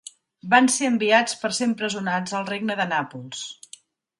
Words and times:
Van 0.53 0.69
ser 0.75 0.87
enviats 0.91 1.37
per 1.43 1.51
ser 1.57 1.67
empresonats 1.73 2.33
al 2.39 2.49
Regne 2.51 2.79
de 2.81 2.89
Nàpols. 2.95 3.45